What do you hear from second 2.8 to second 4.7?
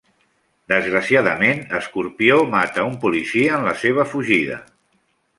un policia en la seva fugida.